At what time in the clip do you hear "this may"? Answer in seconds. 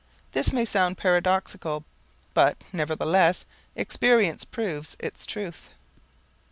0.31-0.65